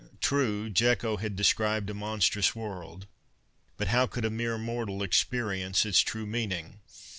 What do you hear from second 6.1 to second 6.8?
meaning?